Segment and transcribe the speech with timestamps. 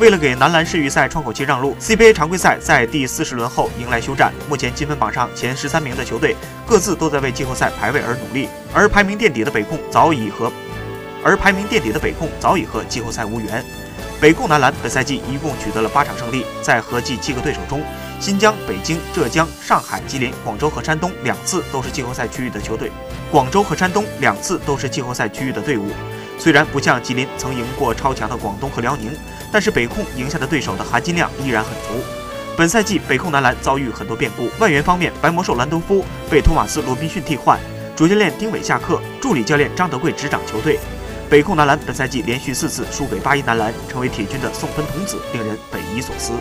[0.00, 4.32] 为了给男篮世预赛窗口期让路，CBA 常规赛在第四十轮后迎来休战。
[4.48, 6.34] 目前积分榜上前十三名的球队
[6.66, 10.50] 各自都在为季后赛排位而努力，而排名垫底的北控早已和
[11.22, 13.62] 而排名垫底的北控早已和季后赛无缘。
[14.18, 17.82] 北控男篮本赛季一共取得了八场胜利，在合计七个对手中，
[18.18, 22.90] 新疆、北京、浙江、上海、吉林、广州和山东两次都是季后赛区域的球队。
[23.30, 25.90] 广州和山东两次都是季后赛区域的队伍。
[26.38, 29.12] 虽然不像吉林曾赢过超强的广东和辽宁，
[29.52, 32.04] 但是北控赢下的对手的含金量依然很足。
[32.56, 37.58] 本赛季北控男篮遭遇很多变故，外援方面，白魔兽兰多夫被托马斯罗宾逊替换，
[37.96, 40.78] 主教练丁伟下课，助理教练张德贵执掌球队。
[41.30, 46.32] 北控男篮本赛季连续四次输给八一男篮，成为铁军的送分童子，令人匪夷所思。